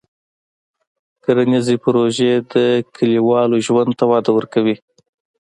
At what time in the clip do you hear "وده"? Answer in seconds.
4.11-4.31